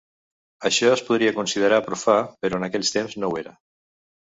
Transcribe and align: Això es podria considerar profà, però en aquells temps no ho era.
Això 0.69 0.89
es 0.93 1.03
podria 1.09 1.35
considerar 1.35 1.79
profà, 1.91 2.17
però 2.47 2.61
en 2.61 2.67
aquells 2.71 2.93
temps 2.99 3.17
no 3.25 3.33
ho 3.35 3.41
era. 3.45 3.57